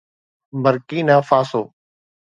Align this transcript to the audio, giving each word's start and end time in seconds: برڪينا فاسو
برڪينا 0.63 1.17
فاسو 1.27 1.61